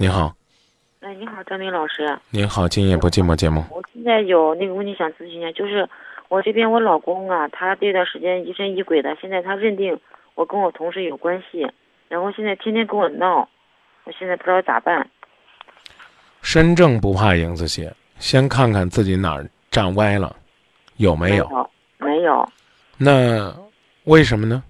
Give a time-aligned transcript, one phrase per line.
[0.00, 0.32] 您好，
[1.00, 2.16] 哎，你好，张明老师。
[2.30, 3.64] 您好，今夜不寂寞节目。
[3.68, 5.88] 我现在有那个问题想咨询一下，就是
[6.28, 9.98] 我这边我老公啊，他这段时间疑神疑鬼的，现在他认定
[10.36, 11.68] 我跟我同事有关系，
[12.06, 13.48] 然后现在天天跟我闹，
[14.04, 15.10] 我现在不知道咋办。
[16.42, 20.36] 身正不怕影子斜，先看看自己哪儿站歪了，
[20.98, 21.70] 有没有？
[21.98, 22.48] 没有。
[22.98, 23.52] 那
[24.04, 24.62] 为什么呢？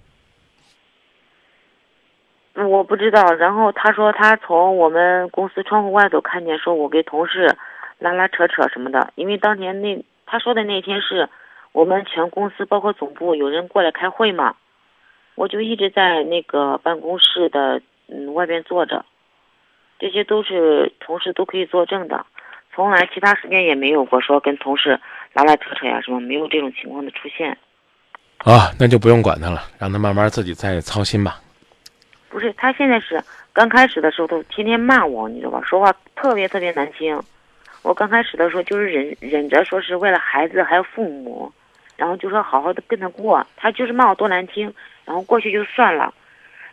[2.69, 3.33] 我不知道。
[3.35, 7.57] 然后他说他从我们公司窗户外头看见，说我给同事
[7.99, 9.13] 拉拉扯扯什么的。
[9.15, 11.29] 因为当年那他说的那天是
[11.73, 14.55] 我们全公司包括总部有人过来开会嘛，
[15.35, 19.05] 我就一直在那个办公室的嗯外边坐着，
[19.99, 22.25] 这些都是同事都可以作证的，
[22.75, 24.99] 从来其他时间也没有过说跟同事
[25.33, 27.57] 拉拉扯扯呀什么，没有这种情况的出现。
[28.39, 31.41] 啊，那就不用管他了，让他慢慢自己再操心吧。
[32.29, 35.63] 不是，他现在是刚开始的时候都天天骂我，你知道吧？
[35.65, 37.21] 说话特别特别难听。
[37.83, 41.51] 我刚开始的时候就是忍忍着，说是为了孩子还有父母，
[41.97, 43.45] 然后就说好好的跟他过。
[43.57, 44.73] 他就是骂我多难听，
[45.05, 46.13] 然后过去就算了。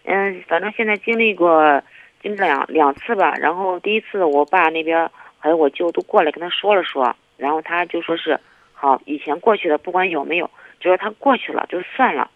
[0.04, 1.82] 嗯，反正现在经历过
[2.22, 3.34] 经历两两次吧。
[3.38, 8.38] 然后第一次我爸那边还有我舅都过来跟他说了说，然后他就说是
[8.74, 12.30] 好，以前过去的不管有没有，只要他过去了就算了。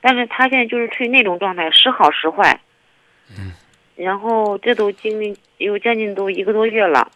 [0.00, 2.60] 但是他现在就是处于那种状态，时好时坏。
[3.30, 3.52] 嗯。
[3.96, 7.10] 然后这都经历有将近都一个多月了，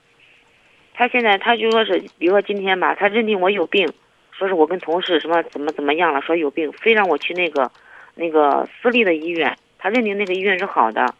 [0.94, 3.86] 他现在他就说是，比如说今天吧，他认定我有病，
[4.32, 7.70] 说是我跟同事什么怎么怎么样了，说有病，非让我去那个
[8.14, 11.14] 那个私立的医院，他认定那个医院是好的。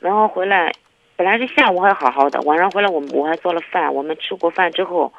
[0.00, 0.72] 然后回来，
[1.16, 5.12] 本来是下午还好好的，晚上回来我我还做了饭，我们吃过饭之后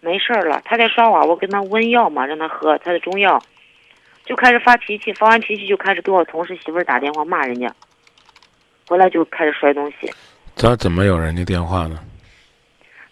[0.00, 3.40] 没事儿了，他在刷碗，我跟他温药嘛，让他喝他的中药。
[4.26, 7.72] 就开始发脾气，发完脾气就开始给我同事媳妇儿打电话骂人家，
[8.88, 10.12] 回来就开始摔东西。
[10.56, 12.00] 他怎么有人家电话呢？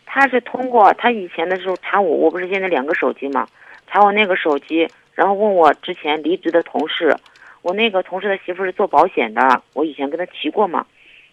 [0.05, 3.47] 他是通过他以前的时候查我，我不是现在两个手机嘛，
[3.87, 7.17] 查我那个手机，然后问我之前离职的同事，
[7.63, 10.85] 我那个同事的媳妇是做保险的，我以前跟他提过嘛，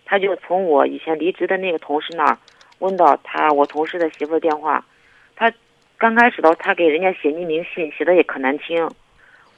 [0.06, 2.38] 他就从我以前离职的那个同事那儿
[2.78, 4.86] 问到他我同事的媳妇电话，
[5.36, 5.52] 他
[5.98, 8.88] 刚开始的他给人家写匿名信，写的也可难听。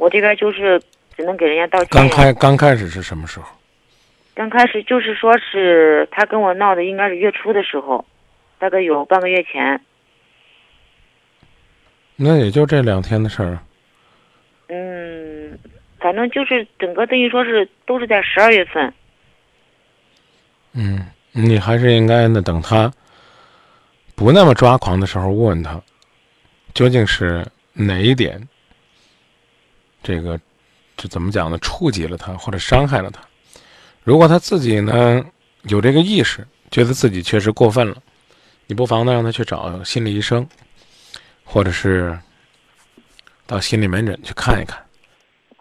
[0.04, 0.82] 我这边就是
[1.16, 1.88] 只能给人家道歉。
[1.92, 3.48] 刚开刚开始是什么时候？
[4.36, 8.04] 刚开始就是说是他跟我闹的，应该是月初的时候，
[8.60, 9.80] 大概有半个月前。
[12.18, 13.58] 那也就这两天的事儿。
[14.68, 15.58] 嗯，
[16.02, 18.94] 反正就是整个等于说是都是在十二月份。
[20.74, 21.00] 嗯，
[21.32, 22.92] 你还是应该呢，等他
[24.16, 25.82] 不那么抓狂的时候，问问他，
[26.74, 28.46] 究竟是哪一点。
[30.04, 30.40] 这个，
[30.98, 31.58] 这怎么讲呢？
[31.60, 33.22] 触及了他，或者伤害了他。
[34.04, 35.26] 如果他自己呢
[35.64, 37.96] 有这个意识，觉得自己确实过分了，
[38.68, 40.46] 你不妨呢让他去找心理医生，
[41.46, 42.20] 或者是
[43.48, 44.78] 到心理门诊去看一看。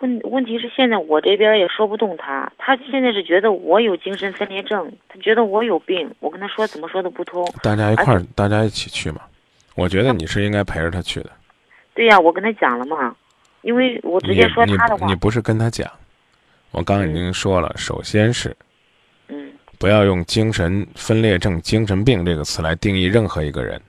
[0.00, 7.48] 问问题是现在我这边也说不动他，他现在是觉得我有精神分裂症，他觉得我有病，我跟他说怎么说都不通。
[7.62, 9.20] 大家一块儿，大家一起去嘛。
[9.76, 11.30] 我觉得你是应该陪着他去的。
[11.94, 13.14] 对呀，我跟他讲了嘛。
[13.62, 15.90] 因为我直接说他的话，你不是跟他讲，
[16.70, 18.56] 我刚已经说了，首先是，
[19.28, 23.80] 嗯，不要用精神分裂症、精神病这个词来定义任何一个人，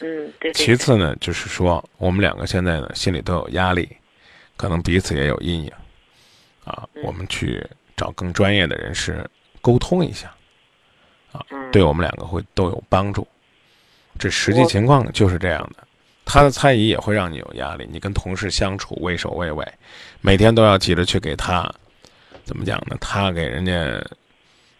[0.00, 0.52] 嗯，对。
[0.52, 3.88] 其次呢，就是说我们两个现在呢心里都有压力，
[4.56, 5.72] 可能彼此也有阴影，
[6.64, 7.64] 啊，我们去
[7.96, 9.24] 找更专业的人士
[9.60, 10.32] 沟通一下，
[11.32, 13.26] 啊，对我们两个会都有帮助，
[14.18, 15.86] 这实际情况就是这样的。
[16.24, 19.66] 他的猜疑也会让你有压力，你跟同事相处畏首畏尾，
[20.20, 21.70] 每天都要急着去给他，
[22.44, 22.96] 怎么讲呢？
[22.98, 24.02] 他给人家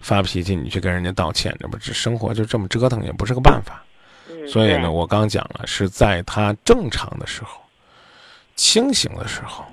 [0.00, 3.84] 发脾气，你去跟人家道歉，这不这生活就这么折腾，也不是个办法。
[4.48, 7.60] 所以呢，我刚讲了，是在他正常的时候、
[8.56, 9.64] 清醒的时候，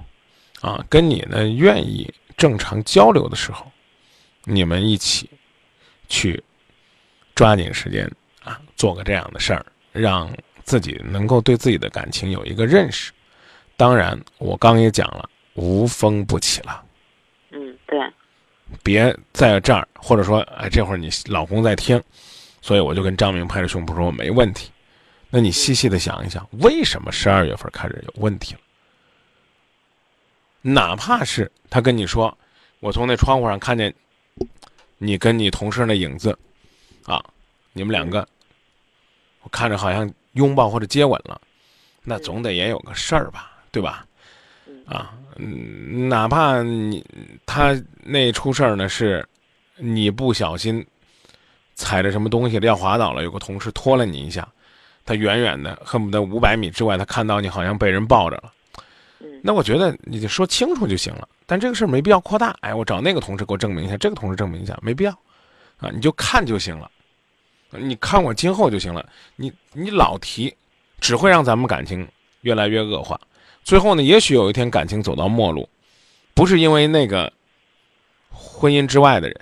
[0.59, 3.65] 啊，跟你呢愿意正常交流的时候，
[4.43, 5.29] 你们一起
[6.09, 6.43] 去
[7.33, 8.09] 抓紧时间
[8.43, 10.29] 啊，做个这样的事儿，让。
[10.71, 13.11] 自己能够对自己的感情有一个认识，
[13.75, 16.81] 当然，我刚也讲了，无风不起了。
[17.49, 17.99] 嗯，对。
[18.81, 22.01] 别在这儿，或者说，哎，这会儿你老公在听，
[22.61, 24.71] 所以我就跟张明拍着胸脯说我没问题。
[25.29, 28.61] 那你细细的想一想，为什么十二月份开始有问题了？
[30.61, 32.37] 哪怕是他跟你说，
[32.79, 33.93] 我从那窗户上看见
[34.99, 36.39] 你跟你同事那影子，
[37.03, 37.21] 啊，
[37.73, 38.25] 你们两个，
[39.41, 40.09] 我看着好像。
[40.33, 41.39] 拥抱或者接吻了，
[42.03, 44.05] 那总得也有个事儿吧，对吧？
[44.85, 47.05] 啊，嗯，哪怕你
[47.45, 49.25] 他那出事儿呢，是
[49.77, 50.85] 你不小心
[51.75, 54.47] 踩着什么东西要滑倒了，有个同事拖了你一下，
[55.05, 58.51] 他远远的恨不得五百米之外，他看到你好像被人抱着了。
[59.43, 62.55] 那我觉得你就说清楚就行了，但这个事儿没必要扩大。
[62.61, 65.11] 哎，我找那个同事给我证明一下，这个同事证明一下，没必要，
[65.77, 66.89] 啊，你就看就行了，
[67.71, 69.07] 你看我今后就行了。
[69.35, 70.53] 你你老提，
[70.99, 72.07] 只会让咱们感情
[72.41, 73.19] 越来越恶化。
[73.63, 75.67] 最后呢，也许有一天感情走到末路，
[76.33, 77.31] 不是因为那个
[78.29, 79.41] 婚姻之外的人，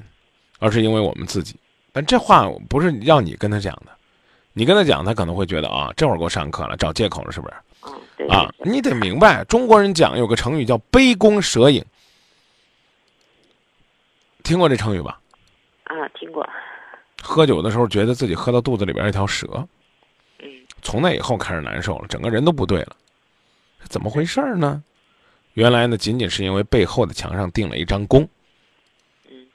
[0.60, 1.56] 而是因为我们自己。
[1.92, 3.92] 但这话不是要你跟他讲的，
[4.54, 7.54] 你跟他讲，他可能会觉得啊，这会儿给我上课了，找借口了，是不是？
[8.28, 11.84] 啊，你得明白，中国人讲有个成语叫“杯弓蛇影”，
[14.44, 15.20] 听过这成语吧？
[15.86, 16.48] 啊，听过。
[17.30, 19.46] 喝酒的时候觉得自己喝到肚子里边一条蛇，
[20.40, 20.50] 嗯，
[20.82, 22.96] 从那以后开始难受了，整个人都不对了，
[23.84, 24.84] 怎么回事呢？
[25.54, 28.28] 原来呢，仅仅是因为背后的墙上钉了一张弓。
[29.30, 29.46] 嗯，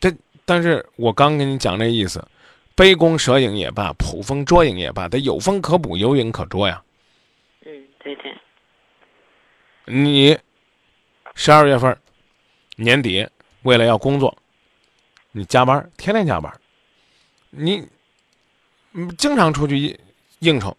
[0.00, 0.10] 这，
[0.46, 2.26] 但是我刚跟你讲这意思，
[2.74, 6.82] 杯弓蛇影也罢，捕风捉影也罢，得有风可捕，有影可捉呀。
[7.66, 8.34] 嗯对对，
[9.84, 10.38] 你
[11.34, 11.94] 十二月份
[12.76, 13.26] 年底
[13.62, 14.34] 为了要工作，
[15.32, 16.52] 你加班，天天加班，
[17.56, 17.86] 你
[19.16, 19.98] 经常出去
[20.40, 20.76] 应酬，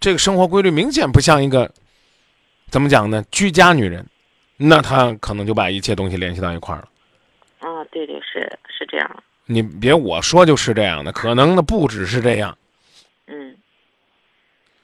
[0.00, 1.70] 这个生活规律明显不像一个
[2.70, 3.24] 怎么讲呢？
[3.30, 4.06] 居家女人，
[4.56, 6.88] 那她可能就把一切东西联系到一块儿了。
[7.58, 9.22] 啊，对对，是是这样。
[9.46, 12.56] 你别我说就是这样的，可能的不只是这样。
[13.26, 13.56] 嗯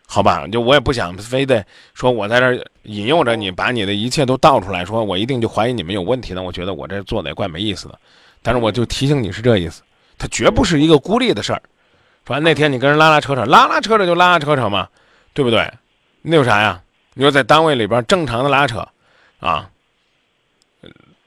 [0.07, 1.65] 好吧，就我也不想非得
[1.95, 6.43] 说我在这引诱着你，把你的一切都倒出来，说我一定就怀疑你们有问题呢。
[6.43, 7.99] 我觉得我这做的也怪没意思的，
[8.43, 9.83] 但是我就提醒你是这意思，
[10.19, 11.63] 它绝不是一个孤立的事儿。
[12.25, 14.89] 反正那天你跟人拉拉扯扯，拉拉扯扯就拉拉扯扯嘛，
[15.33, 15.73] 对不对？
[16.23, 16.83] 那有啥呀？
[17.15, 18.87] 你说在单位里边正常的拉扯，
[19.41, 19.71] 啊，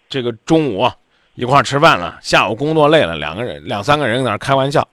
[0.09, 0.89] 这个中午
[1.35, 4.87] 一块吃饭了，下午工作累了，两个人两三个人在那开玩笑，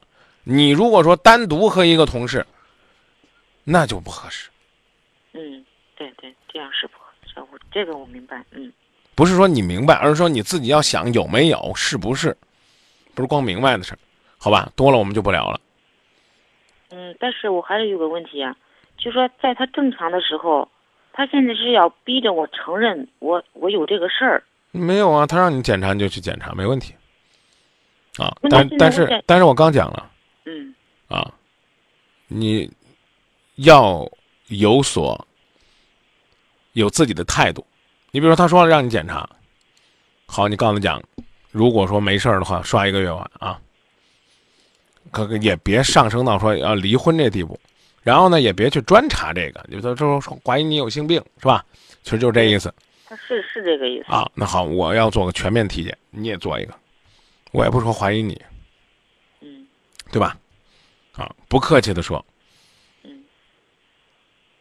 [0.45, 2.47] 你如果说单独和一个同事。
[3.65, 4.51] 那就不合适。
[5.35, 7.41] 嗯，对对，这样是不合适。
[7.53, 8.45] 我这个我明白。
[8.51, 8.73] 嗯，
[9.15, 12.37] 不是说你明白，而是说你自己要想有没有，是不是？
[13.15, 13.99] 不是光明白的事儿，
[14.39, 14.71] 好吧？
[14.77, 15.61] 多了我们就不聊了。
[16.91, 18.55] 嗯，但是我还是有个问题啊，
[18.97, 20.69] 就说在他正常的时候，
[21.13, 24.43] 他现在是要逼着我承认我我有这个事儿。
[24.71, 26.95] 没有啊，他让你检查你就去检查，没问题。
[28.19, 30.11] 啊，但但是但是我刚讲了。
[30.45, 30.75] 嗯。
[31.09, 31.33] 啊，
[32.29, 32.71] 你。
[33.57, 34.11] 要
[34.49, 35.27] 有所
[36.73, 37.65] 有自己的态度，
[38.11, 39.29] 你比如说，他说让你检查，
[40.27, 41.01] 好，你告诉他讲，
[41.53, 43.61] 如果说没事儿的话，刷一个月碗啊，
[45.11, 47.61] 可也别上升到说要离婚这地步，
[48.03, 51.65] 然后呢，也别去专查这个，你说说怀疑你有性病是吧？
[52.03, 52.75] 其实就是这意思。
[53.07, 54.29] 他是是这个意思啊。
[54.35, 56.75] 那好，我要做个全面体检，你也做一个，
[57.53, 58.41] 我也不说怀疑你，
[59.43, 59.67] 嗯，
[60.11, 60.37] 对吧？
[61.13, 62.25] 啊，不客气的说。
[63.05, 63.23] 嗯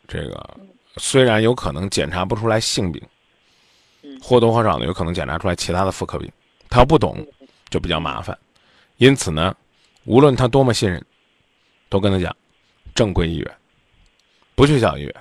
[0.06, 0.58] 这个
[0.98, 3.02] 虽然有可能检查不出来性病，
[4.02, 6.30] 嗯或多或少的有可能检查出来其他的妇科病，
[6.71, 7.23] 他要不懂
[7.69, 8.35] 就比较麻烦。
[8.97, 9.56] 因此呢，
[10.06, 11.03] 无论他多么信任，
[11.89, 12.35] 都跟他讲，
[12.95, 13.57] 正规医院，
[14.56, 15.15] 不去小医院。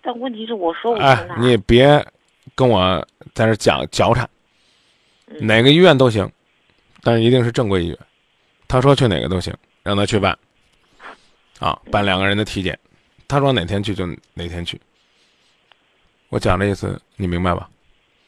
[0.00, 2.06] 但问题是，我说我哎，你别
[2.54, 4.28] 跟我在这讲矫缠，
[5.40, 6.30] 哪个医院都行，
[7.02, 7.98] 但是一定是正规医院。
[8.68, 9.52] 他说去哪个都行，
[9.82, 10.38] 让他去办。
[11.58, 12.78] 啊，办两个人的体检，
[13.26, 14.80] 他说哪天去就哪天去。
[16.28, 17.68] 我讲的意思你明白吧？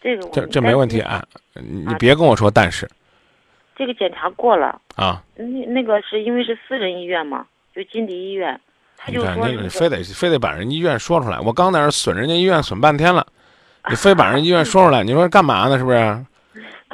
[0.01, 1.25] 这个这这没问题啊，
[1.55, 2.89] 你别跟我说但是。
[3.77, 5.23] 这个检查过了啊。
[5.37, 8.61] 那那个是因为是私人医院嘛，就金迪医院，
[8.97, 11.39] 他就说你非得非得把人医院说出来。
[11.39, 13.27] 我刚在那损人家医院损半天了，
[13.89, 15.79] 你非把人医院说出来，你说干嘛呢？
[15.79, 16.25] 是不是？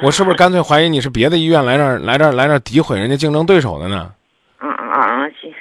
[0.03, 4.11] 我是不是干脆怀疑你是别的医院来这儿来这儿来这儿诋毁人家竞争对手的呢？
[4.57, 5.29] 啊啊啊！
[5.41, 5.53] 行。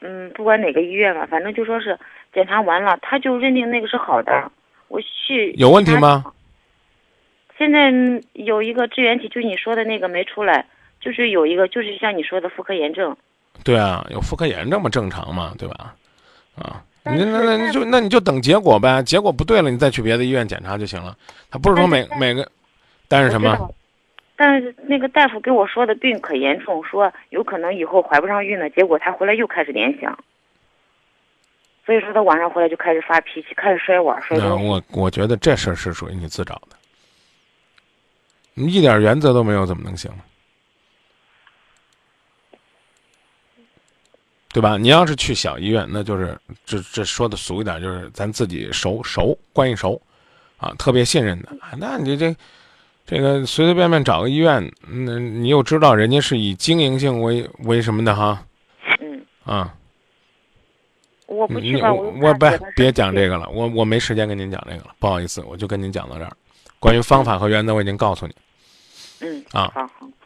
[0.00, 1.98] 嗯，不管哪个医院吧，反正就说是
[2.34, 4.50] 检查完了，他就认定那个是好的。
[4.88, 6.24] 我去有问题吗？
[7.66, 10.64] 现在有一个支原体，就是你说的那个没出来，
[11.00, 13.16] 就是有一个，就是像你说的妇科炎症。
[13.64, 15.92] 对啊，有妇科炎症嘛，正常嘛，对吧？
[16.54, 21.16] 啊，你那那你就那你就等结果呗，结果不对了，你再去别的医院检查就行了。
[21.50, 22.48] 他不是说每每个，
[23.08, 23.68] 但是什么？
[24.36, 28.70] 但是那个大夫跟我说的病可严重，说有可能以后怀不上孕了。
[28.70, 30.16] 结果他回来又开始联想，
[31.84, 34.64] 所以说他晚上回来就开始发脾气，开始摔碗摔东西。
[34.68, 36.75] 我我觉得这事儿是属于你自找的，你
[38.56, 40.10] 一点原则都没有，怎么能行？
[44.48, 44.76] 对吧？
[44.76, 50.00] 你要是去小医院，那就是这这说的俗一点，就是咱自己熟熟关系熟，
[50.56, 52.34] 啊，特别信任的，那你这。
[53.08, 58.44] 这个随随便便找个医院，嗯，你又知道人家是以经营性为为什么的哈？
[58.98, 59.72] 嗯，啊，
[61.26, 66.36] 我不去吧，我我我别别讲这这个了，我我没时间跟您讲这个了，不好意思，我就跟您讲到这儿。
[66.80, 68.34] 关于方法和原则，我已经告诉你，
[69.20, 69.72] 嗯啊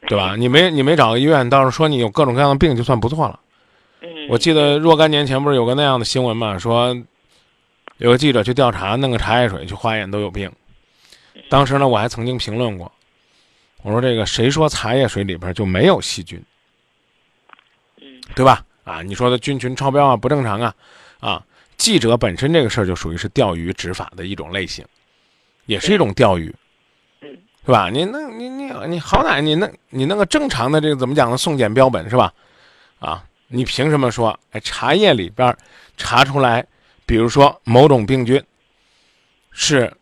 [0.09, 0.35] 对吧？
[0.37, 3.39] 你没你没找个医院，倒是说你有各种各样的病，就算不错了。
[4.01, 6.97] 嗯，我记得若干年前不是有个那样的新闻嘛，说
[7.99, 10.51] 有个记者去调查，弄个茶叶水去化验都有病。
[11.49, 12.91] 当时呢，我还曾经评论过，
[13.83, 16.43] 我说这个谁说茶叶水里边就没有细菌，
[18.01, 18.65] 嗯对吧？
[18.85, 20.75] 啊，你说的菌群超标啊，不正常啊，
[21.21, 21.45] 啊，
[21.77, 24.85] 记者本身这个事儿就属于是钓鱼执法的一种类型，
[25.67, 26.55] 也是一种钓鱼，嗯
[27.71, 27.89] 是吧？
[27.89, 31.37] 你弄你你你好歹你弄你弄个正常的这个怎么讲呢？
[31.37, 32.33] 送检标本是吧？
[32.99, 35.57] 啊，你凭什么说哎茶叶里边
[35.97, 36.67] 查出来，
[37.07, 38.43] 比如说某种病菌
[39.53, 39.93] 是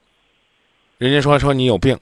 [0.97, 1.99] 人家说说你有病，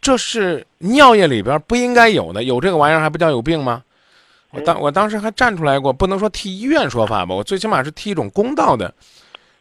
[0.00, 3.84] 这是尿液里边不应该有的，有这个玩意儿还不叫有病吗？
[4.50, 8.92] 我当我当时还站出来过，不能说替医院说法吧，我最起码是替一种公道的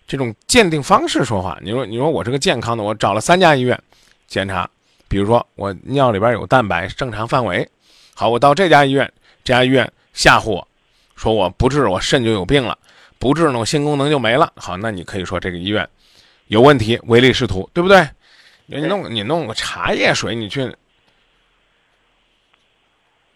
[0.08, 1.56] 这种鉴定方式说话。
[1.62, 3.80] 你说你说我是个健康的，我找了三家医院
[4.28, 4.68] 检查，
[5.16, 7.66] 比如说我尿里边有蛋白正常范围，
[8.14, 9.10] 好，我到这家医院，
[9.46, 10.68] 这家医院吓唬我，
[11.16, 12.78] 说我不治我肾就有病了，
[13.18, 14.52] 不治呢我性功能就没了。
[14.58, 15.88] 好，那你可以说这个医院
[16.48, 18.06] 有问题，唯利是图，对不对？
[18.66, 20.66] 你弄你弄个茶叶水，你去，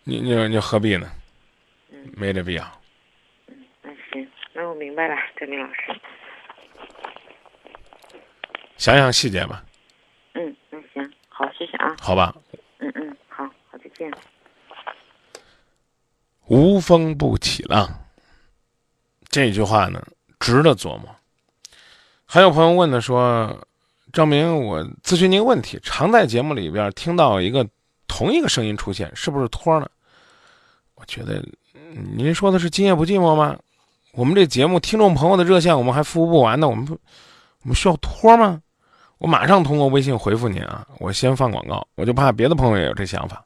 [0.04, 1.10] 你你你何必呢？
[2.18, 2.82] 没这必要。
[3.82, 5.98] 那行，那我明白了，郑明老师。
[8.76, 9.64] 想想细节吧，
[11.40, 11.96] 好，谢谢啊。
[12.02, 12.36] 好吧？
[12.80, 14.12] 嗯嗯，好，好，再见。
[16.48, 17.90] 无风不起浪，
[19.30, 20.06] 这句话呢，
[20.38, 21.04] 值得琢磨。
[22.26, 23.58] 还有朋友问的说，
[24.12, 27.66] 张明，我咨询您个问题，常在节目里边听到一个
[28.06, 29.90] 同一个声音出现，是不是托呢？
[30.96, 31.42] 我觉得，
[31.74, 33.58] 嗯您说的是今夜不寂寞吗？
[34.12, 37.00] 我们这节目听众朋友的热线我们还服务不完呢，我们不，
[37.64, 38.62] 我们需要托吗？
[39.20, 40.88] 我马上通过微信回复您啊！
[40.98, 43.44] 我先放广告，我就怕别的朋友也有这想法。